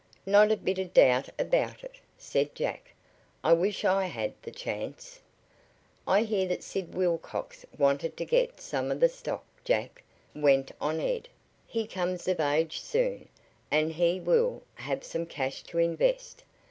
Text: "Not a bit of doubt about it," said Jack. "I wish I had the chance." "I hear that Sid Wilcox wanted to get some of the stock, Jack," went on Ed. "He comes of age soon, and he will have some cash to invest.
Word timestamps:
"Not 0.25 0.51
a 0.51 0.57
bit 0.57 0.79
of 0.79 0.95
doubt 0.95 1.29
about 1.37 1.83
it," 1.83 1.97
said 2.17 2.55
Jack. 2.55 2.91
"I 3.43 3.53
wish 3.53 3.85
I 3.85 4.05
had 4.07 4.33
the 4.41 4.49
chance." 4.49 5.19
"I 6.07 6.23
hear 6.23 6.47
that 6.47 6.63
Sid 6.63 6.95
Wilcox 6.95 7.67
wanted 7.77 8.17
to 8.17 8.25
get 8.25 8.59
some 8.59 8.89
of 8.89 8.99
the 8.99 9.09
stock, 9.09 9.45
Jack," 9.63 10.01
went 10.33 10.71
on 10.81 10.99
Ed. 10.99 11.29
"He 11.67 11.85
comes 11.85 12.27
of 12.27 12.39
age 12.39 12.79
soon, 12.79 13.29
and 13.69 13.91
he 13.91 14.19
will 14.19 14.63
have 14.73 15.03
some 15.03 15.27
cash 15.27 15.61
to 15.65 15.77
invest. 15.77 16.43